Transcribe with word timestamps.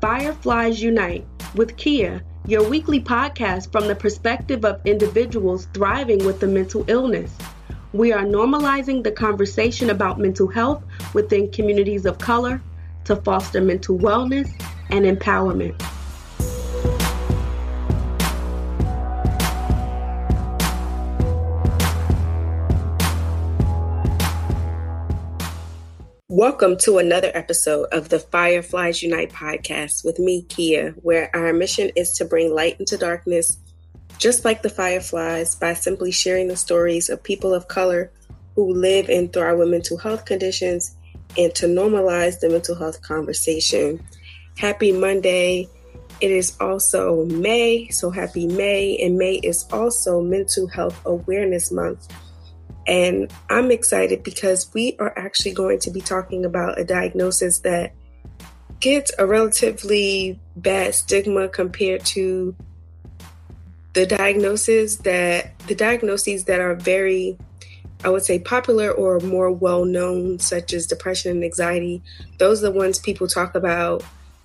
Fireflies 0.00 0.82
Unite 0.82 1.24
with 1.54 1.76
Kea, 1.78 2.20
your 2.46 2.68
weekly 2.68 3.00
podcast 3.00 3.72
from 3.72 3.88
the 3.88 3.94
perspective 3.94 4.64
of 4.64 4.84
individuals 4.84 5.68
thriving 5.72 6.24
with 6.26 6.42
a 6.42 6.46
mental 6.46 6.84
illness. 6.86 7.34
We 7.94 8.12
are 8.12 8.22
normalizing 8.22 9.02
the 9.02 9.10
conversation 9.10 9.88
about 9.88 10.20
mental 10.20 10.48
health 10.48 10.84
within 11.14 11.50
communities 11.50 12.04
of 12.04 12.18
color 12.18 12.60
to 13.04 13.16
foster 13.16 13.62
mental 13.62 13.98
wellness 13.98 14.50
and 14.90 15.06
empowerment. 15.06 15.80
Welcome 26.36 26.76
to 26.80 26.98
another 26.98 27.30
episode 27.32 27.86
of 27.92 28.10
the 28.10 28.18
Fireflies 28.18 29.02
Unite 29.02 29.32
podcast 29.32 30.04
with 30.04 30.18
me, 30.18 30.42
Kea, 30.42 30.88
where 31.00 31.34
our 31.34 31.54
mission 31.54 31.90
is 31.96 32.12
to 32.18 32.26
bring 32.26 32.54
light 32.54 32.78
into 32.78 32.98
darkness, 32.98 33.56
just 34.18 34.44
like 34.44 34.60
the 34.60 34.68
fireflies, 34.68 35.54
by 35.54 35.72
simply 35.72 36.12
sharing 36.12 36.48
the 36.48 36.56
stories 36.56 37.08
of 37.08 37.22
people 37.22 37.54
of 37.54 37.68
color 37.68 38.12
who 38.54 38.74
live 38.74 39.08
and 39.08 39.32
thrive 39.32 39.56
with 39.56 39.70
mental 39.70 39.96
health 39.96 40.26
conditions 40.26 40.94
and 41.38 41.54
to 41.54 41.64
normalize 41.64 42.38
the 42.40 42.50
mental 42.50 42.74
health 42.74 43.00
conversation. 43.00 43.98
Happy 44.58 44.92
Monday. 44.92 45.70
It 46.20 46.30
is 46.30 46.54
also 46.60 47.24
May, 47.24 47.88
so 47.88 48.10
happy 48.10 48.46
May, 48.46 48.98
and 48.98 49.16
May 49.16 49.36
is 49.36 49.64
also 49.72 50.20
Mental 50.20 50.66
Health 50.66 51.00
Awareness 51.06 51.72
Month. 51.72 52.08
And 52.86 53.32
I'm 53.50 53.70
excited 53.70 54.22
because 54.22 54.72
we 54.72 54.96
are 54.98 55.12
actually 55.18 55.52
going 55.52 55.80
to 55.80 55.90
be 55.90 56.00
talking 56.00 56.44
about 56.44 56.78
a 56.78 56.84
diagnosis 56.84 57.60
that 57.60 57.92
gets 58.80 59.10
a 59.18 59.26
relatively 59.26 60.38
bad 60.56 60.94
stigma 60.94 61.48
compared 61.48 62.04
to 62.04 62.54
the 63.94 64.06
diagnoses 64.06 64.98
that 64.98 65.58
the 65.60 65.74
diagnoses 65.74 66.44
that 66.44 66.60
are 66.60 66.74
very 66.74 67.38
I 68.04 68.10
would 68.10 68.22
say 68.22 68.38
popular 68.38 68.92
or 68.92 69.20
more 69.20 69.50
well 69.50 69.86
known, 69.86 70.38
such 70.38 70.74
as 70.74 70.86
depression 70.86 71.30
and 71.30 71.42
anxiety. 71.44 72.02
Those 72.38 72.62
are 72.62 72.70
the 72.70 72.78
ones 72.78 72.98
people 72.98 73.26
talk 73.26 73.54
about. 73.54 74.04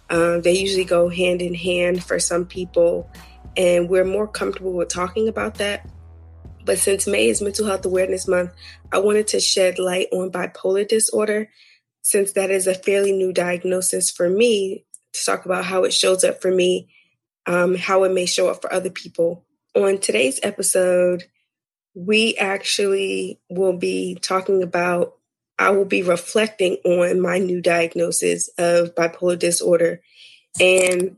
Um, 0.10 0.42
they 0.42 0.54
usually 0.54 0.86
go 0.86 1.10
hand 1.10 1.42
in 1.42 1.54
hand 1.54 2.02
for 2.02 2.18
some 2.18 2.46
people, 2.46 3.10
and 3.58 3.90
we're 3.90 4.06
more 4.06 4.28
comfortable 4.28 4.72
with 4.72 4.88
talking 4.88 5.28
about 5.28 5.56
that 5.56 5.86
but 6.66 6.80
since 6.80 7.08
May 7.08 7.28
is 7.28 7.42
Mental 7.42 7.66
Health 7.66 7.86
Awareness 7.86 8.28
Month, 8.28 8.52
I 8.92 9.00
wanted 9.00 9.28
to 9.28 9.40
shed 9.40 9.80
light 9.80 10.08
on 10.12 10.32
bipolar 10.32 10.88
disorder, 10.88 11.50
since 12.02 12.34
that 12.34 12.50
is 12.50 12.68
a 12.68 12.76
fairly 12.76 13.12
new 13.12 13.34
diagnosis 13.34 14.12
for 14.12 14.30
me, 14.30 14.86
to 15.14 15.26
talk 15.26 15.46
about 15.46 15.66
how 15.66 15.84
it 15.84 15.94
shows 15.94 16.24
up 16.24 16.42
for 16.42 16.52
me, 16.52 16.90
um, 17.46 17.76
how 17.76 18.04
it 18.04 18.12
may 18.12 18.26
show 18.26 18.50
up 18.50 18.62
for 18.62 18.72
other 18.74 18.90
people. 18.90 19.46
On 19.76 19.98
today's 19.98 20.40
episode, 20.44 21.26
we 21.94 22.36
actually 22.38 23.40
will 23.50 23.78
be 23.78 24.16
talking 24.22 24.64
about, 24.64 25.16
I 25.60 25.72
will 25.72 25.86
be 25.86 26.04
reflecting 26.04 26.78
on 26.86 27.22
my 27.22 27.38
new 27.38 27.62
diagnosis 27.62 28.50
of 28.58 28.96
bipolar 28.96 29.38
disorder 29.38 30.02
and 30.60 31.18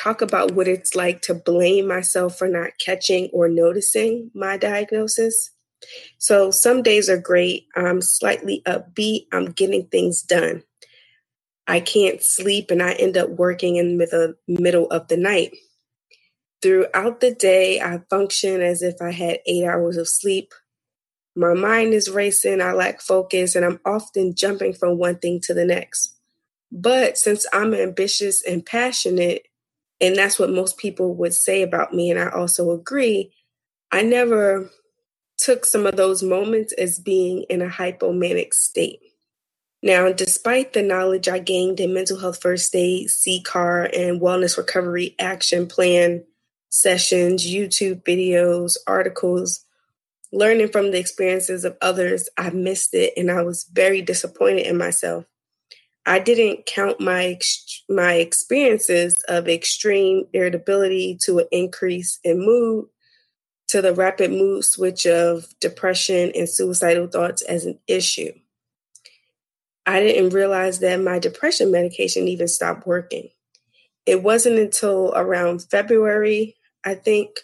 talk 0.00 0.22
about 0.22 0.52
what 0.52 0.68
it's 0.68 0.94
like 0.94 1.22
to 1.22 1.34
blame 1.34 1.86
myself 1.86 2.38
for 2.38 2.48
not 2.48 2.70
catching 2.84 3.28
or 3.32 3.48
noticing 3.48 4.30
my 4.34 4.56
diagnosis. 4.56 5.50
So 6.18 6.50
some 6.50 6.82
days 6.82 7.08
are 7.08 7.18
great. 7.18 7.66
I'm 7.76 8.00
slightly 8.00 8.62
upbeat. 8.66 9.26
I'm 9.32 9.46
getting 9.46 9.86
things 9.86 10.22
done. 10.22 10.62
I 11.66 11.80
can't 11.80 12.22
sleep 12.22 12.70
and 12.70 12.82
I 12.82 12.92
end 12.92 13.16
up 13.16 13.30
working 13.30 13.76
in 13.76 13.98
the 13.98 14.36
middle 14.48 14.86
of 14.86 15.08
the 15.08 15.16
night. 15.16 15.54
Throughout 16.62 17.20
the 17.20 17.34
day, 17.34 17.80
I 17.80 18.00
function 18.10 18.60
as 18.60 18.82
if 18.82 18.96
I 19.00 19.12
had 19.12 19.38
eight 19.46 19.64
hours 19.64 19.96
of 19.96 20.08
sleep. 20.08 20.52
My 21.36 21.54
mind 21.54 21.94
is 21.94 22.10
racing, 22.10 22.60
I 22.60 22.72
lack 22.72 23.00
focus, 23.00 23.54
and 23.54 23.64
I'm 23.64 23.80
often 23.84 24.34
jumping 24.34 24.74
from 24.74 24.98
one 24.98 25.18
thing 25.18 25.40
to 25.44 25.54
the 25.54 25.64
next. 25.64 26.16
But 26.72 27.16
since 27.16 27.46
I'm 27.52 27.72
ambitious 27.72 28.42
and 28.42 28.66
passionate, 28.66 29.42
and 30.00 30.16
that's 30.16 30.38
what 30.38 30.50
most 30.50 30.78
people 30.78 31.14
would 31.16 31.34
say 31.34 31.62
about 31.62 31.92
me. 31.92 32.10
And 32.10 32.18
I 32.18 32.30
also 32.30 32.70
agree. 32.70 33.32
I 33.92 34.02
never 34.02 34.70
took 35.36 35.64
some 35.64 35.86
of 35.86 35.96
those 35.96 36.22
moments 36.22 36.72
as 36.74 36.98
being 36.98 37.44
in 37.48 37.62
a 37.62 37.68
hypomanic 37.68 38.54
state. 38.54 39.00
Now, 39.82 40.12
despite 40.12 40.72
the 40.74 40.82
knowledge 40.82 41.28
I 41.28 41.38
gained 41.38 41.80
in 41.80 41.94
mental 41.94 42.18
health 42.18 42.40
first 42.42 42.74
aid, 42.74 43.08
CCAR, 43.08 43.90
and 43.96 44.20
wellness 44.20 44.58
recovery 44.58 45.14
action 45.18 45.66
plan 45.66 46.24
sessions, 46.68 47.46
YouTube 47.46 48.02
videos, 48.04 48.76
articles, 48.86 49.64
learning 50.32 50.68
from 50.68 50.90
the 50.90 50.98
experiences 50.98 51.64
of 51.64 51.76
others, 51.80 52.28
I 52.36 52.50
missed 52.50 52.94
it 52.94 53.14
and 53.16 53.30
I 53.30 53.42
was 53.42 53.64
very 53.64 54.02
disappointed 54.02 54.66
in 54.66 54.76
myself. 54.76 55.24
I 56.06 56.18
didn't 56.18 56.66
count 56.66 57.00
my 57.00 57.38
my 57.88 58.14
experiences 58.14 59.22
of 59.28 59.48
extreme 59.48 60.24
irritability 60.32 61.18
to 61.24 61.40
an 61.40 61.46
increase 61.52 62.18
in 62.24 62.44
mood 62.44 62.86
to 63.68 63.82
the 63.82 63.94
rapid 63.94 64.30
mood 64.32 64.64
switch 64.64 65.06
of 65.06 65.46
depression 65.60 66.32
and 66.34 66.48
suicidal 66.48 67.06
thoughts 67.06 67.42
as 67.42 67.66
an 67.66 67.78
issue. 67.86 68.32
I 69.86 70.00
didn't 70.00 70.30
realize 70.30 70.80
that 70.80 71.00
my 71.00 71.18
depression 71.18 71.70
medication 71.70 72.28
even 72.28 72.48
stopped 72.48 72.86
working. 72.86 73.28
It 74.06 74.22
wasn't 74.22 74.58
until 74.58 75.12
around 75.14 75.62
February, 75.70 76.56
I 76.84 76.94
think, 76.94 77.40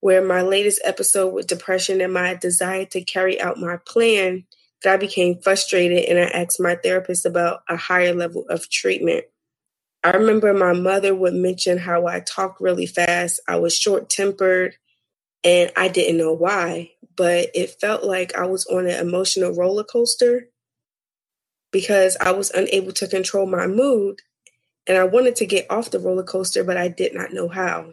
where 0.00 0.24
my 0.24 0.42
latest 0.42 0.80
episode 0.84 1.32
with 1.32 1.46
depression 1.46 2.00
and 2.00 2.12
my 2.12 2.34
desire 2.34 2.84
to 2.86 3.02
carry 3.02 3.40
out 3.40 3.58
my 3.58 3.78
plan 3.86 4.44
I 4.90 4.96
became 4.96 5.40
frustrated 5.40 6.04
and 6.06 6.18
I 6.18 6.24
asked 6.24 6.60
my 6.60 6.76
therapist 6.76 7.26
about 7.26 7.62
a 7.68 7.76
higher 7.76 8.14
level 8.14 8.44
of 8.48 8.68
treatment. 8.68 9.24
I 10.04 10.10
remember 10.10 10.52
my 10.52 10.72
mother 10.72 11.14
would 11.14 11.34
mention 11.34 11.78
how 11.78 12.06
I 12.06 12.20
talk 12.20 12.60
really 12.60 12.86
fast, 12.86 13.40
I 13.46 13.56
was 13.56 13.76
short 13.76 14.10
tempered, 14.10 14.74
and 15.44 15.70
I 15.76 15.88
didn't 15.88 16.18
know 16.18 16.32
why, 16.32 16.92
but 17.16 17.50
it 17.54 17.80
felt 17.80 18.04
like 18.04 18.36
I 18.36 18.46
was 18.46 18.66
on 18.66 18.86
an 18.86 18.98
emotional 19.00 19.52
roller 19.52 19.84
coaster 19.84 20.48
because 21.70 22.16
I 22.20 22.32
was 22.32 22.50
unable 22.50 22.92
to 22.92 23.08
control 23.08 23.46
my 23.46 23.66
mood 23.66 24.20
and 24.86 24.98
I 24.98 25.04
wanted 25.04 25.36
to 25.36 25.46
get 25.46 25.70
off 25.70 25.90
the 25.90 26.00
roller 26.00 26.24
coaster, 26.24 26.64
but 26.64 26.76
I 26.76 26.88
did 26.88 27.14
not 27.14 27.32
know 27.32 27.48
how. 27.48 27.92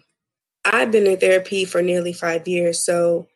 I've 0.65 0.91
been 0.91 1.07
in 1.07 1.17
therapy 1.17 1.65
for 1.65 1.81
nearly 1.81 2.13
five 2.13 2.47
years, 2.47 2.83
so 2.83 3.27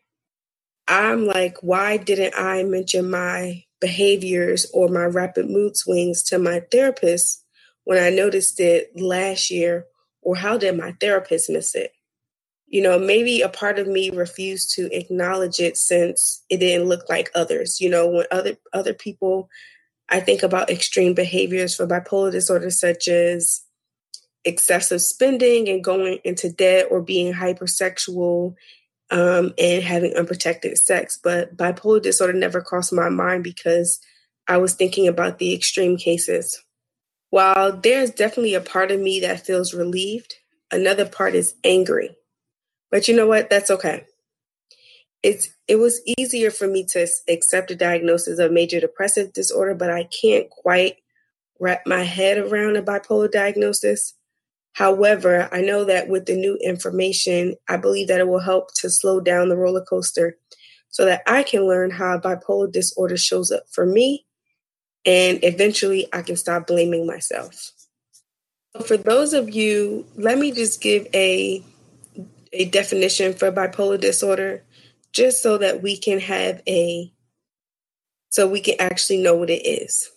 I'm 0.87 1.25
like, 1.25 1.57
why 1.61 1.97
didn't 1.97 2.33
I 2.37 2.63
mention 2.63 3.09
my 3.09 3.63
behaviors 3.79 4.65
or 4.73 4.87
my 4.87 5.05
rapid 5.05 5.49
mood 5.49 5.77
swings 5.77 6.23
to 6.23 6.39
my 6.39 6.61
therapist 6.71 7.43
when 7.83 8.01
I 8.01 8.09
noticed 8.09 8.59
it 8.59 8.91
last 8.95 9.49
year? 9.49 9.85
Or 10.21 10.35
how 10.35 10.57
did 10.57 10.77
my 10.77 10.93
therapist 10.99 11.49
miss 11.49 11.75
it? 11.75 11.91
You 12.67 12.81
know, 12.81 12.97
maybe 12.97 13.41
a 13.41 13.49
part 13.49 13.77
of 13.77 13.87
me 13.87 14.09
refused 14.09 14.73
to 14.75 14.91
acknowledge 14.95 15.59
it 15.59 15.77
since 15.77 16.43
it 16.49 16.57
didn't 16.57 16.87
look 16.87 17.07
like 17.09 17.29
others. 17.35 17.79
You 17.79 17.89
know, 17.89 18.07
when 18.07 18.25
other 18.31 18.57
other 18.73 18.93
people 18.93 19.49
I 20.09 20.19
think 20.19 20.43
about 20.43 20.69
extreme 20.69 21.13
behaviors 21.13 21.75
for 21.75 21.87
bipolar 21.87 22.31
disorder, 22.31 22.69
such 22.69 23.07
as 23.07 23.61
excessive 24.45 25.01
spending 25.01 25.69
and 25.69 25.83
going 25.83 26.19
into 26.23 26.51
debt 26.51 26.87
or 26.91 27.01
being 27.01 27.33
hypersexual 27.33 28.55
um, 29.11 29.53
and 29.57 29.83
having 29.83 30.15
unprotected 30.15 30.77
sex. 30.77 31.19
But 31.21 31.55
bipolar 31.55 32.01
disorder 32.01 32.33
never 32.33 32.61
crossed 32.61 32.93
my 32.93 33.09
mind 33.09 33.43
because 33.43 33.99
I 34.47 34.57
was 34.57 34.73
thinking 34.73 35.07
about 35.07 35.39
the 35.39 35.53
extreme 35.53 35.97
cases. 35.97 36.61
While 37.29 37.77
there's 37.77 38.11
definitely 38.11 38.53
a 38.53 38.61
part 38.61 38.91
of 38.91 38.99
me 38.99 39.19
that 39.21 39.45
feels 39.45 39.73
relieved, 39.73 40.35
another 40.71 41.07
part 41.07 41.35
is 41.35 41.55
angry. 41.63 42.15
But 42.91 43.07
you 43.07 43.15
know 43.15 43.27
what? 43.27 43.49
That's 43.49 43.71
okay. 43.71 44.05
It's 45.23 45.49
it 45.67 45.77
was 45.77 46.01
easier 46.17 46.51
for 46.51 46.67
me 46.67 46.85
to 46.91 47.07
accept 47.29 47.71
a 47.71 47.75
diagnosis 47.75 48.39
of 48.39 48.51
major 48.51 48.79
depressive 48.79 49.33
disorder, 49.33 49.73
but 49.73 49.89
I 49.89 50.03
can't 50.03 50.49
quite 50.49 50.97
wrap 51.59 51.83
my 51.87 52.03
head 52.03 52.37
around 52.37 52.75
a 52.75 52.83
bipolar 52.83 53.31
diagnosis. 53.31 54.13
However, 54.73 55.47
I 55.51 55.61
know 55.61 55.83
that 55.85 56.09
with 56.09 56.25
the 56.25 56.35
new 56.35 56.57
information, 56.63 57.55
I 57.69 57.77
believe 57.77 58.07
that 58.07 58.19
it 58.19 58.27
will 58.27 58.39
help 58.39 58.73
to 58.75 58.89
slow 58.89 59.19
down 59.19 59.49
the 59.49 59.57
roller 59.57 59.85
coaster 59.85 60.37
so 60.89 61.05
that 61.05 61.21
I 61.27 61.43
can 61.43 61.67
learn 61.67 61.91
how 61.91 62.19
bipolar 62.19 62.71
disorder 62.71 63.17
shows 63.17 63.51
up 63.51 63.63
for 63.71 63.85
me 63.85 64.25
and 65.05 65.39
eventually 65.43 66.07
I 66.13 66.21
can 66.21 66.37
stop 66.37 66.67
blaming 66.67 67.05
myself. 67.05 67.71
For 68.85 68.97
those 68.97 69.33
of 69.33 69.53
you, 69.53 70.05
let 70.15 70.37
me 70.37 70.51
just 70.51 70.81
give 70.81 71.07
a 71.13 71.63
a 72.51 72.65
definition 72.65 73.33
for 73.33 73.51
bipolar 73.51 73.99
disorder 73.99 74.63
just 75.11 75.41
so 75.41 75.57
that 75.57 75.81
we 75.81 75.97
can 75.97 76.19
have 76.19 76.61
a 76.67 77.11
so 78.29 78.47
we 78.47 78.61
can 78.61 78.75
actually 78.79 79.21
know 79.21 79.35
what 79.35 79.49
it 79.49 79.65
is. 79.65 80.09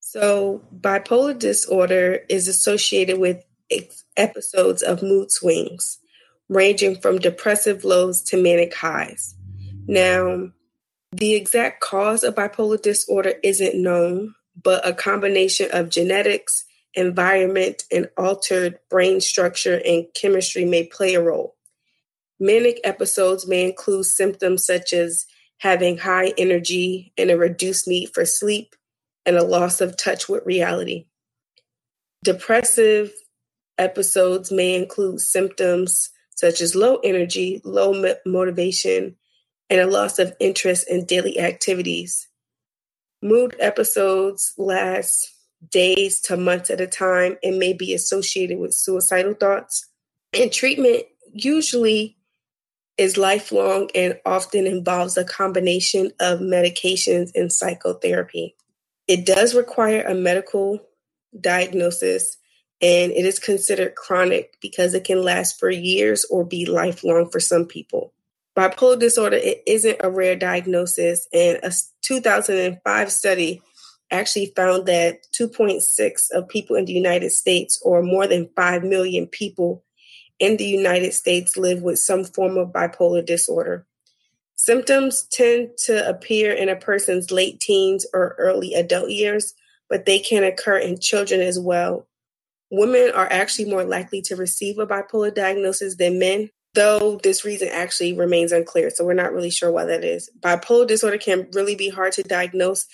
So, 0.00 0.62
bipolar 0.80 1.38
disorder 1.38 2.20
is 2.30 2.48
associated 2.48 3.18
with 3.18 3.44
episodes 4.16 4.82
of 4.82 5.02
mood 5.02 5.30
swings, 5.30 5.98
ranging 6.48 7.00
from 7.00 7.18
depressive 7.18 7.84
lows 7.84 8.22
to 8.22 8.42
manic 8.42 8.74
highs. 8.74 9.34
Now, 9.86 10.50
the 11.12 11.34
exact 11.34 11.80
cause 11.80 12.24
of 12.24 12.34
bipolar 12.34 12.80
disorder 12.80 13.34
isn't 13.42 13.80
known, 13.80 14.34
but 14.62 14.86
a 14.86 14.92
combination 14.92 15.68
of 15.72 15.88
genetics, 15.88 16.64
environment, 16.94 17.84
and 17.92 18.08
altered 18.16 18.78
brain 18.90 19.20
structure 19.20 19.80
and 19.84 20.06
chemistry 20.14 20.64
may 20.64 20.86
play 20.86 21.14
a 21.14 21.22
role. 21.22 21.56
Manic 22.38 22.80
episodes 22.84 23.46
may 23.46 23.64
include 23.64 24.04
symptoms 24.04 24.66
such 24.66 24.92
as 24.92 25.26
having 25.58 25.96
high 25.96 26.32
energy 26.36 27.12
and 27.16 27.30
a 27.30 27.36
reduced 27.38 27.88
need 27.88 28.10
for 28.12 28.24
sleep, 28.24 28.74
and 29.24 29.36
a 29.36 29.44
loss 29.44 29.80
of 29.80 29.96
touch 29.96 30.28
with 30.28 30.46
reality. 30.46 31.06
Depressive 32.22 33.12
episodes 33.78 34.50
may 34.50 34.74
include 34.74 35.20
symptoms 35.20 36.10
such 36.34 36.60
as 36.60 36.74
low 36.74 36.96
energy, 37.02 37.60
low 37.64 38.14
motivation, 38.26 39.16
and 39.70 39.80
a 39.80 39.86
loss 39.86 40.18
of 40.18 40.34
interest 40.38 40.88
in 40.88 41.04
daily 41.06 41.38
activities. 41.38 42.28
Mood 43.22 43.56
episodes 43.58 44.52
last 44.58 45.32
days 45.70 46.20
to 46.20 46.36
months 46.36 46.70
at 46.70 46.80
a 46.80 46.86
time 46.86 47.36
and 47.42 47.58
may 47.58 47.72
be 47.72 47.94
associated 47.94 48.58
with 48.58 48.74
suicidal 48.74 49.34
thoughts. 49.34 49.86
And 50.32 50.52
treatment 50.52 51.04
usually 51.32 52.16
is 52.98 53.16
lifelong 53.16 53.90
and 53.94 54.18
often 54.24 54.66
involves 54.66 55.16
a 55.16 55.24
combination 55.24 56.12
of 56.20 56.40
medications 56.40 57.30
and 57.34 57.52
psychotherapy. 57.52 58.54
It 59.08 59.26
does 59.26 59.54
require 59.54 60.02
a 60.02 60.14
medical 60.14 60.80
diagnosis 61.38 62.36
and 62.82 63.12
it 63.12 63.24
is 63.24 63.38
considered 63.38 63.94
chronic 63.94 64.56
because 64.60 64.94
it 64.94 65.04
can 65.04 65.22
last 65.22 65.58
for 65.58 65.70
years 65.70 66.26
or 66.30 66.44
be 66.44 66.66
lifelong 66.66 67.30
for 67.30 67.40
some 67.40 67.64
people. 67.64 68.12
Bipolar 68.56 68.98
disorder 68.98 69.36
it 69.36 69.62
isn't 69.66 70.00
a 70.00 70.10
rare 70.10 70.36
diagnosis, 70.36 71.28
and 71.32 71.58
a 71.62 71.72
2005 72.02 73.12
study 73.12 73.62
actually 74.10 74.52
found 74.54 74.86
that 74.86 75.18
2.6 75.38 76.30
of 76.32 76.48
people 76.48 76.76
in 76.76 76.84
the 76.84 76.92
United 76.92 77.30
States, 77.30 77.80
or 77.84 78.02
more 78.02 78.26
than 78.26 78.50
5 78.56 78.84
million 78.84 79.26
people 79.26 79.84
in 80.38 80.56
the 80.56 80.64
United 80.64 81.12
States, 81.12 81.56
live 81.56 81.82
with 81.82 81.98
some 81.98 82.24
form 82.24 82.56
of 82.56 82.72
bipolar 82.72 83.24
disorder. 83.24 83.86
Symptoms 84.54 85.26
tend 85.30 85.70
to 85.84 86.08
appear 86.08 86.52
in 86.52 86.68
a 86.68 86.76
person's 86.76 87.30
late 87.30 87.60
teens 87.60 88.06
or 88.14 88.34
early 88.38 88.72
adult 88.74 89.10
years, 89.10 89.54
but 89.88 90.06
they 90.06 90.18
can 90.18 90.44
occur 90.44 90.78
in 90.78 90.98
children 90.98 91.40
as 91.40 91.58
well. 91.58 92.06
Women 92.70 93.12
are 93.14 93.30
actually 93.30 93.70
more 93.70 93.84
likely 93.84 94.22
to 94.22 94.36
receive 94.36 94.78
a 94.78 94.86
bipolar 94.86 95.34
diagnosis 95.34 95.96
than 95.96 96.18
men, 96.18 96.50
though 96.74 97.18
this 97.22 97.44
reason 97.44 97.68
actually 97.68 98.12
remains 98.12 98.52
unclear. 98.52 98.90
So 98.90 99.04
we're 99.04 99.14
not 99.14 99.32
really 99.32 99.50
sure 99.50 99.70
why 99.70 99.84
that 99.84 100.04
is. 100.04 100.30
Bipolar 100.40 100.86
disorder 100.86 101.18
can 101.18 101.48
really 101.52 101.76
be 101.76 101.88
hard 101.88 102.12
to 102.14 102.22
diagnose. 102.22 102.86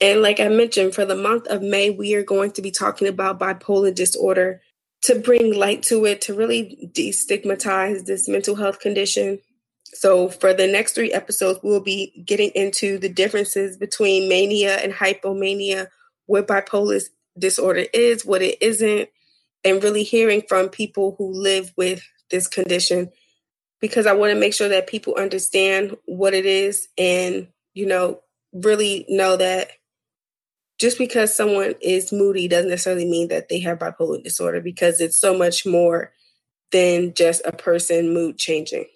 And 0.00 0.22
like 0.22 0.40
I 0.40 0.48
mentioned, 0.48 0.94
for 0.94 1.04
the 1.04 1.16
month 1.16 1.46
of 1.48 1.62
May, 1.62 1.90
we 1.90 2.14
are 2.14 2.22
going 2.22 2.52
to 2.52 2.62
be 2.62 2.70
talking 2.70 3.08
about 3.08 3.40
bipolar 3.40 3.94
disorder 3.94 4.60
to 5.02 5.18
bring 5.18 5.54
light 5.54 5.82
to 5.84 6.04
it, 6.04 6.20
to 6.22 6.34
really 6.34 6.90
destigmatize 6.92 8.04
this 8.04 8.28
mental 8.28 8.56
health 8.56 8.80
condition. 8.80 9.40
So, 9.84 10.28
for 10.28 10.52
the 10.52 10.66
next 10.66 10.92
three 10.92 11.12
episodes, 11.12 11.60
we'll 11.62 11.80
be 11.80 12.22
getting 12.26 12.50
into 12.50 12.98
the 12.98 13.08
differences 13.08 13.76
between 13.76 14.28
mania 14.28 14.76
and 14.76 14.92
hypomania, 14.92 15.88
what 16.26 16.46
bipolar 16.46 17.02
disorder 17.38 17.86
is, 17.92 18.24
what 18.24 18.42
it 18.42 18.60
isn't, 18.60 19.08
and 19.64 19.82
really 19.82 20.04
hearing 20.04 20.42
from 20.48 20.68
people 20.68 21.14
who 21.18 21.32
live 21.32 21.72
with 21.76 22.02
this 22.30 22.46
condition 22.46 23.10
because 23.80 24.06
I 24.06 24.12
want 24.12 24.32
to 24.32 24.38
make 24.38 24.54
sure 24.54 24.68
that 24.68 24.86
people 24.86 25.14
understand 25.16 25.96
what 26.06 26.34
it 26.34 26.46
is 26.46 26.88
and, 26.98 27.48
you 27.74 27.86
know, 27.86 28.20
really 28.52 29.06
know 29.08 29.36
that 29.36 29.70
just 30.78 30.98
because 30.98 31.34
someone 31.34 31.74
is 31.80 32.12
moody 32.12 32.48
doesn't 32.48 32.70
necessarily 32.70 33.04
mean 33.04 33.28
that 33.28 33.48
they 33.48 33.60
have 33.60 33.78
bipolar 33.78 34.22
disorder 34.22 34.60
because 34.60 35.00
it's 35.00 35.16
so 35.16 35.36
much 35.36 35.66
more 35.66 36.12
than 36.70 37.14
just 37.14 37.42
a 37.44 37.52
person 37.52 38.12
mood 38.12 38.38
changing. 38.38 38.86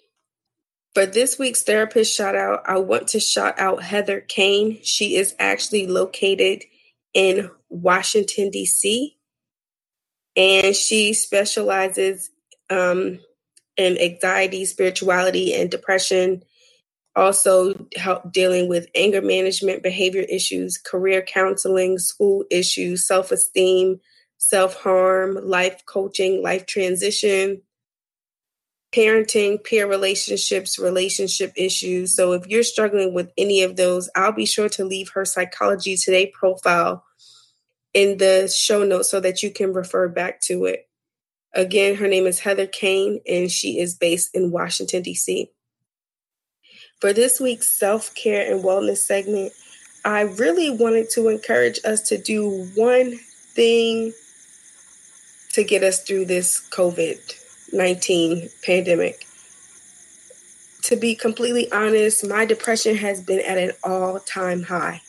For 0.93 1.05
this 1.05 1.39
week's 1.39 1.63
therapist 1.63 2.15
shout 2.15 2.35
out, 2.35 2.63
I 2.65 2.77
want 2.77 3.07
to 3.09 3.19
shout 3.19 3.59
out 3.59 3.83
Heather 3.83 4.21
Cain. 4.21 4.79
She 4.83 5.15
is 5.15 5.35
actually 5.39 5.87
located 5.87 6.63
in 7.13 7.49
Washington, 7.69 8.49
D.C., 8.49 9.17
and 10.35 10.75
she 10.75 11.13
specializes 11.13 12.31
um, 12.69 13.19
in 13.77 13.97
anxiety, 13.99 14.65
spirituality, 14.65 15.53
and 15.53 15.69
depression. 15.69 16.43
Also, 17.15 17.87
help 17.95 18.31
dealing 18.31 18.67
with 18.67 18.87
anger 18.95 19.21
management, 19.21 19.83
behavior 19.83 20.25
issues, 20.27 20.79
career 20.79 21.21
counseling, 21.21 21.99
school 21.99 22.43
issues, 22.49 23.05
self 23.05 23.31
esteem, 23.31 23.99
self 24.39 24.75
harm, 24.81 25.37
life 25.47 25.83
coaching, 25.85 26.41
life 26.41 26.65
transition, 26.65 27.61
parenting, 28.93 29.63
peer 29.63 29.87
relationships, 29.87 30.77
relationship 30.77 31.51
issues. 31.55 32.15
So 32.15 32.33
if 32.33 32.47
you're 32.47 32.63
struggling 32.63 33.13
with 33.13 33.31
any 33.37 33.63
of 33.63 33.75
those, 33.75 34.09
I'll 34.15 34.31
be 34.31 34.45
sure 34.45 34.69
to 34.69 34.85
leave 34.85 35.09
her 35.09 35.25
Psychology 35.25 35.97
Today 35.97 36.27
profile 36.27 37.03
in 37.93 38.17
the 38.17 38.47
show 38.47 38.83
notes 38.83 39.09
so 39.09 39.19
that 39.19 39.41
you 39.41 39.51
can 39.51 39.73
refer 39.73 40.07
back 40.07 40.41
to 40.41 40.65
it. 40.65 40.87
Again, 41.53 41.95
her 41.95 42.07
name 42.07 42.25
is 42.25 42.39
Heather 42.39 42.67
Cain, 42.67 43.21
and 43.27 43.51
she 43.51 43.79
is 43.79 43.95
based 43.95 44.35
in 44.35 44.51
Washington, 44.51 45.03
D.C. 45.03 45.51
For 46.99 47.13
this 47.13 47.39
week's 47.39 47.67
self 47.67 48.13
care 48.15 48.51
and 48.51 48.63
wellness 48.63 48.97
segment, 48.97 49.53
I 50.05 50.21
really 50.21 50.71
wanted 50.71 51.09
to 51.11 51.29
encourage 51.29 51.79
us 51.85 52.01
to 52.09 52.17
do 52.17 52.67
one 52.75 53.17
thing 53.53 54.13
to 55.51 55.63
get 55.63 55.83
us 55.83 56.01
through 56.01 56.25
this 56.25 56.67
COVID 56.71 57.42
19 57.73 58.49
pandemic. 58.63 59.25
To 60.83 60.95
be 60.95 61.15
completely 61.15 61.71
honest, 61.71 62.27
my 62.27 62.45
depression 62.45 62.95
has 62.97 63.21
been 63.21 63.39
at 63.39 63.57
an 63.57 63.71
all 63.83 64.19
time 64.19 64.63
high. 64.63 65.01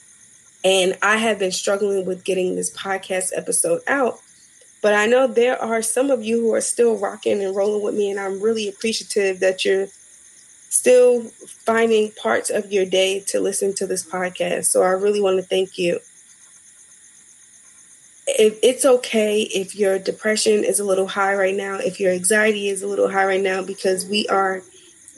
And 0.65 0.97
I 1.03 1.19
have 1.19 1.39
been 1.39 1.53
struggling 1.53 2.07
with 2.07 2.25
getting 2.25 2.57
this 2.57 2.75
podcast 2.75 3.33
episode 3.37 3.83
out. 3.87 4.19
But 4.81 4.95
I 4.95 5.07
know 5.07 5.27
there 5.27 5.61
are 5.61 5.83
some 5.83 6.11
of 6.11 6.25
you 6.25 6.41
who 6.41 6.55
are 6.55 6.61
still 6.61 6.97
rocking 6.97 7.43
and 7.43 7.55
rolling 7.55 7.83
with 7.83 7.95
me, 7.95 8.11
and 8.11 8.21
I'm 8.21 8.41
really 8.41 8.69
appreciative 8.69 9.41
that 9.41 9.65
you're 9.65 9.89
still 10.69 11.23
finding 11.65 12.13
parts 12.13 12.51
of 12.51 12.73
your 12.73 12.85
day 12.85 13.21
to 13.29 13.41
listen 13.41 13.75
to 13.75 13.87
this 13.87 14.05
podcast. 14.05 14.67
So 14.67 14.83
I 14.83 14.91
really 14.91 15.21
want 15.21 15.37
to 15.39 15.43
thank 15.43 15.79
you 15.79 16.01
if 18.27 18.59
it's 18.63 18.85
okay 18.85 19.43
if 19.43 19.75
your 19.77 19.99
depression 19.99 20.65
is 20.65 20.81
a 20.81 20.85
little 20.85 21.09
high 21.09 21.35
right 21.35 21.55
now, 21.55 21.77
if 21.77 22.01
your 22.01 22.13
anxiety 22.13 22.69
is 22.69 22.83
a 22.83 22.87
little 22.87 23.11
high 23.11 23.27
right 23.27 23.43
now, 23.43 23.63
because 23.63 24.07
we 24.07 24.27
are 24.29 24.63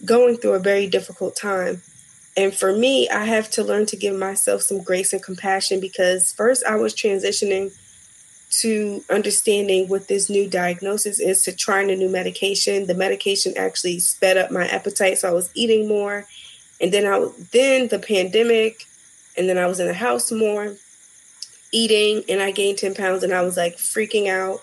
going 0.05 0.37
through 0.37 0.55
a 0.55 0.59
very 0.59 0.87
difficult 0.87 1.37
time. 1.37 1.83
And 2.37 2.55
for 2.55 2.73
me, 2.73 3.09
I 3.09 3.25
have 3.25 3.49
to 3.53 3.65
learn 3.65 3.87
to 3.87 3.97
give 3.97 4.15
myself 4.15 4.63
some 4.63 4.83
grace 4.83 5.13
and 5.13 5.23
compassion 5.23 5.81
because 5.81 6.33
first 6.33 6.65
I 6.67 6.77
was 6.77 6.95
transitioning 6.95 7.75
to 8.61 9.03
understanding 9.11 9.89
what 9.89 10.09
this 10.09 10.29
new 10.29 10.49
diagnosis 10.49 11.19
is 11.19 11.43
to 11.45 11.55
trying 11.55 11.91
a 11.91 11.97
new 11.97 12.11
medication. 12.11 12.87
The 12.87 12.95
medication 12.95 13.55
actually 13.57 14.01
sped 14.01 14.37
up 14.37 14.51
my 14.51 14.67
appetite, 14.67 15.19
so 15.19 15.29
I 15.29 15.33
was 15.33 15.51
eating 15.55 15.89
more. 15.89 16.27
And 16.81 16.93
then 16.93 17.07
I 17.07 17.27
then 17.53 17.89
the 17.89 17.99
pandemic, 17.99 18.85
and 19.37 19.49
then 19.49 19.57
I 19.57 19.67
was 19.67 19.81
in 19.81 19.87
the 19.87 19.95
house 19.95 20.31
more 20.31 20.77
eating 21.73 22.25
and 22.29 22.41
I 22.41 22.51
gained 22.51 22.79
10 22.79 22.95
pounds 22.95 23.23
and 23.23 23.33
I 23.33 23.43
was 23.43 23.57
like 23.57 23.77
freaking 23.77 24.29
out. 24.29 24.61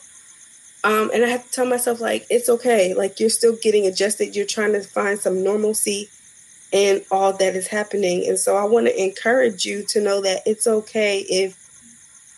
Um, 0.83 1.11
and 1.13 1.23
I 1.23 1.29
have 1.29 1.45
to 1.45 1.51
tell 1.51 1.65
myself, 1.65 2.01
like, 2.01 2.25
it's 2.29 2.49
okay. 2.49 2.93
Like, 2.93 3.19
you're 3.19 3.29
still 3.29 3.55
getting 3.55 3.87
adjusted. 3.87 4.35
You're 4.35 4.45
trying 4.45 4.73
to 4.73 4.81
find 4.81 5.17
some 5.17 5.41
normalcy 5.41 6.09
in 6.73 7.03
all 7.09 7.31
that 7.33 7.55
is 7.55 7.67
happening. 7.67 8.27
And 8.27 8.37
so 8.37 8.57
I 8.57 8.65
want 8.65 8.87
to 8.87 9.01
encourage 9.01 9.63
you 9.63 9.83
to 9.89 10.01
know 10.01 10.21
that 10.21 10.41
it's 10.45 10.67
okay 10.67 11.19
if 11.19 11.55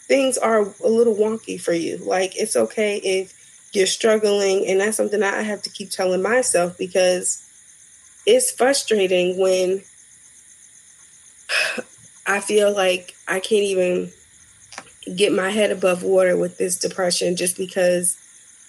things 0.07 0.37
are 0.37 0.61
a 0.61 0.87
little 0.87 1.15
wonky 1.15 1.59
for 1.59 1.73
you. 1.73 1.97
Like, 1.97 2.37
it's 2.37 2.55
okay 2.55 2.97
if 2.97 3.33
you're 3.73 3.87
struggling. 3.87 4.67
And 4.67 4.79
that's 4.79 4.97
something 4.97 5.23
I 5.23 5.41
have 5.41 5.63
to 5.63 5.71
keep 5.71 5.89
telling 5.89 6.21
myself 6.21 6.77
because 6.77 7.41
it's 8.27 8.51
frustrating 8.51 9.39
when 9.39 9.81
I 12.27 12.41
feel 12.41 12.71
like 12.71 13.15
I 13.27 13.39
can't 13.39 13.63
even 13.63 14.11
get 15.13 15.31
my 15.31 15.49
head 15.49 15.71
above 15.71 16.03
water 16.03 16.37
with 16.37 16.57
this 16.57 16.77
depression 16.77 17.35
just 17.35 17.57
because 17.57 18.17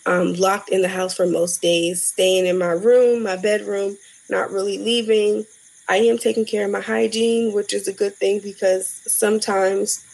I'm 0.04 0.34
locked 0.34 0.68
in 0.68 0.82
the 0.82 0.88
house 0.88 1.14
for 1.14 1.26
most 1.26 1.62
days, 1.62 2.06
staying 2.06 2.46
in 2.46 2.58
my 2.58 2.70
room, 2.70 3.22
my 3.22 3.36
bedroom, 3.36 3.96
not 4.28 4.50
really 4.50 4.78
leaving. 4.78 5.44
I 5.88 5.98
am 5.98 6.18
taking 6.18 6.44
care 6.44 6.64
of 6.64 6.70
my 6.70 6.80
hygiene, 6.80 7.52
which 7.52 7.72
is 7.72 7.88
a 7.88 7.92
good 7.92 8.14
thing 8.14 8.40
because 8.40 8.88
sometimes 9.06 10.04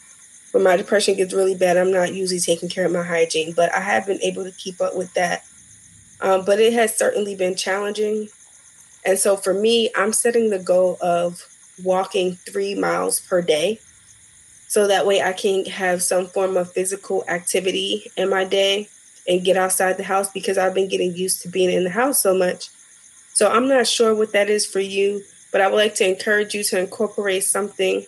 when 0.52 0.62
my 0.62 0.76
depression 0.76 1.16
gets 1.16 1.32
really 1.34 1.54
bad, 1.54 1.76
I'm 1.76 1.92
not 1.92 2.14
usually 2.14 2.40
taking 2.40 2.68
care 2.68 2.86
of 2.86 2.92
my 2.92 3.02
hygiene, 3.02 3.52
but 3.52 3.74
I 3.74 3.80
have 3.80 4.06
been 4.06 4.22
able 4.22 4.44
to 4.44 4.52
keep 4.52 4.80
up 4.80 4.96
with 4.96 5.12
that. 5.14 5.44
Um, 6.20 6.44
but 6.44 6.60
it 6.60 6.72
has 6.74 6.96
certainly 6.96 7.34
been 7.34 7.56
challenging. 7.56 8.28
And 9.04 9.18
so 9.18 9.36
for 9.36 9.52
me, 9.52 9.90
I'm 9.96 10.12
setting 10.12 10.50
the 10.50 10.58
goal 10.58 10.98
of 11.00 11.42
walking 11.82 12.34
three 12.34 12.74
miles 12.74 13.18
per 13.20 13.42
day. 13.42 13.80
So 14.72 14.86
that 14.86 15.04
way 15.04 15.20
I 15.20 15.34
can 15.34 15.66
have 15.66 16.02
some 16.02 16.28
form 16.28 16.56
of 16.56 16.72
physical 16.72 17.24
activity 17.28 18.10
in 18.16 18.30
my 18.30 18.44
day 18.44 18.88
and 19.28 19.44
get 19.44 19.58
outside 19.58 19.98
the 19.98 20.02
house 20.02 20.32
because 20.32 20.56
I've 20.56 20.72
been 20.72 20.88
getting 20.88 21.14
used 21.14 21.42
to 21.42 21.50
being 21.50 21.70
in 21.70 21.84
the 21.84 21.90
house 21.90 22.22
so 22.22 22.34
much. 22.34 22.70
So 23.34 23.50
I'm 23.50 23.68
not 23.68 23.86
sure 23.86 24.14
what 24.14 24.32
that 24.32 24.48
is 24.48 24.64
for 24.64 24.80
you, 24.80 25.20
but 25.52 25.60
I 25.60 25.68
would 25.68 25.76
like 25.76 25.94
to 25.96 26.08
encourage 26.08 26.54
you 26.54 26.64
to 26.64 26.80
incorporate 26.80 27.44
something 27.44 28.06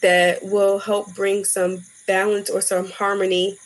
that 0.00 0.42
will 0.42 0.78
help 0.78 1.14
bring 1.14 1.44
some 1.44 1.82
balance 2.06 2.48
or 2.48 2.62
some 2.62 2.88
harmony 2.88 3.58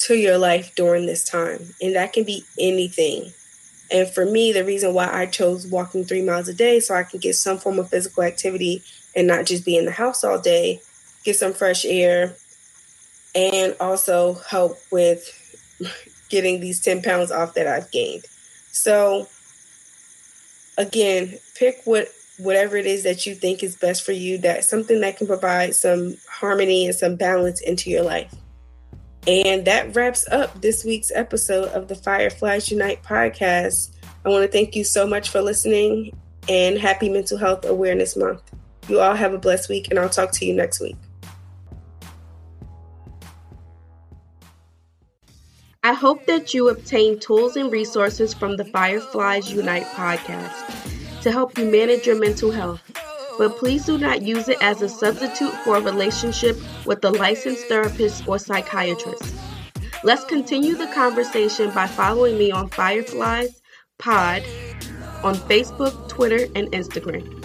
to 0.00 0.14
your 0.14 0.36
life 0.36 0.74
during 0.74 1.06
this 1.06 1.24
time. 1.24 1.70
And 1.80 1.96
that 1.96 2.12
can 2.12 2.24
be 2.24 2.44
anything. 2.60 3.32
And 3.90 4.10
for 4.10 4.26
me, 4.26 4.52
the 4.52 4.62
reason 4.62 4.92
why 4.92 5.08
I 5.10 5.24
chose 5.24 5.66
walking 5.66 6.04
three 6.04 6.20
miles 6.20 6.48
a 6.48 6.54
day 6.54 6.80
so 6.80 6.94
I 6.94 7.04
can 7.04 7.18
get 7.18 7.34
some 7.34 7.56
form 7.56 7.78
of 7.78 7.88
physical 7.88 8.24
activity 8.24 8.82
and 9.16 9.26
not 9.26 9.46
just 9.46 9.64
be 9.64 9.78
in 9.78 9.86
the 9.86 9.90
house 9.90 10.22
all 10.22 10.38
day, 10.38 10.82
get 11.28 11.36
some 11.36 11.52
fresh 11.52 11.84
air, 11.84 12.34
and 13.34 13.76
also 13.80 14.34
help 14.34 14.76
with 14.90 15.22
getting 16.30 16.60
these 16.60 16.80
10 16.80 17.02
pounds 17.02 17.30
off 17.30 17.54
that 17.54 17.66
I've 17.66 17.90
gained. 17.90 18.24
So, 18.70 19.28
again, 20.76 21.38
pick 21.56 21.80
what 21.84 22.08
whatever 22.38 22.76
it 22.76 22.86
is 22.86 23.02
that 23.02 23.26
you 23.26 23.34
think 23.34 23.64
is 23.64 23.74
best 23.74 24.04
for 24.04 24.12
you 24.12 24.38
that 24.38 24.62
something 24.62 25.00
that 25.00 25.16
can 25.16 25.26
provide 25.26 25.74
some 25.74 26.16
harmony 26.30 26.86
and 26.86 26.94
some 26.94 27.16
balance 27.16 27.60
into 27.60 27.90
your 27.90 28.04
life 28.04 28.32
and 29.28 29.66
that 29.66 29.94
wraps 29.94 30.26
up 30.30 30.60
this 30.62 30.86
week's 30.86 31.12
episode 31.14 31.68
of 31.72 31.86
the 31.86 31.94
Fireflies 31.94 32.70
Unite 32.70 33.02
podcast. 33.02 33.94
I 34.24 34.30
want 34.30 34.42
to 34.42 34.50
thank 34.50 34.74
you 34.74 34.84
so 34.84 35.06
much 35.06 35.28
for 35.28 35.42
listening 35.42 36.18
and 36.48 36.78
happy 36.78 37.10
Mental 37.10 37.36
Health 37.36 37.66
Awareness 37.66 38.16
Month. 38.16 38.42
You 38.88 39.00
all 39.00 39.14
have 39.14 39.34
a 39.34 39.38
blessed 39.38 39.68
week, 39.68 39.88
and 39.90 39.98
I'll 39.98 40.08
talk 40.08 40.32
to 40.32 40.46
you 40.46 40.54
next 40.54 40.80
week. 40.80 40.96
I 45.88 45.94
hope 45.94 46.26
that 46.26 46.52
you 46.52 46.68
obtain 46.68 47.18
tools 47.18 47.56
and 47.56 47.72
resources 47.72 48.34
from 48.34 48.58
the 48.58 48.64
Fireflies 48.66 49.50
Unite 49.50 49.86
podcast 49.86 51.22
to 51.22 51.32
help 51.32 51.56
you 51.56 51.64
manage 51.64 52.06
your 52.06 52.20
mental 52.20 52.50
health 52.50 52.82
but 53.38 53.56
please 53.56 53.86
do 53.86 53.96
not 53.96 54.20
use 54.20 54.50
it 54.50 54.58
as 54.60 54.82
a 54.82 54.88
substitute 54.90 55.54
for 55.64 55.76
a 55.76 55.80
relationship 55.80 56.58
with 56.84 57.02
a 57.06 57.10
licensed 57.10 57.64
therapist 57.68 58.28
or 58.28 58.38
psychiatrist. 58.38 59.34
Let's 60.04 60.24
continue 60.24 60.74
the 60.74 60.88
conversation 60.88 61.70
by 61.70 61.86
following 61.86 62.36
me 62.36 62.50
on 62.50 62.68
Fireflies 62.68 63.62
Pod 63.96 64.42
on 65.24 65.36
Facebook, 65.36 66.06
Twitter, 66.10 66.48
and 66.54 66.70
Instagram. 66.72 67.37